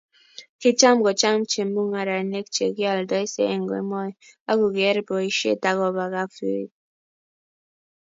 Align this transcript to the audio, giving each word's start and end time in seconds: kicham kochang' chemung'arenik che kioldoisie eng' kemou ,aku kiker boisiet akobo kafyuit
kicham 0.61 0.97
kochang' 1.05 1.47
chemung'arenik 1.51 2.45
che 2.55 2.65
kioldoisie 2.77 3.45
eng' 3.53 3.67
kemou 3.71 4.09
,aku 4.51 4.65
kiker 4.75 4.97
boisiet 5.07 5.61
akobo 5.71 6.03
kafyuit 6.13 6.71